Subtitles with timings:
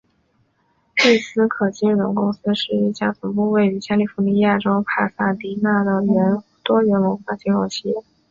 [1.03, 6.01] 魏斯可金融公司是一家总部位于加尼福尼亚州帕萨迪纳的
[6.63, 7.93] 多元化金融企业。